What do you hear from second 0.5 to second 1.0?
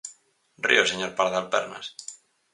Ri o